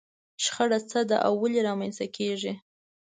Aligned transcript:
شخړه 0.43 0.79
څه 0.89 0.99
ده 1.09 1.17
او 1.25 1.33
ولې 1.41 1.61
رامنځته 1.67 2.05
کېږي؟ 2.17 2.53